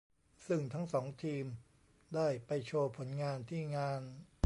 [0.47, 1.45] ซึ่งทั้งสองทีม
[2.15, 4.01] ได้ไปโชว์ผลงานที่งาน